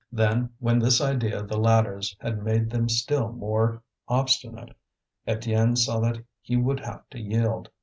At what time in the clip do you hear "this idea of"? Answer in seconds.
0.79-1.47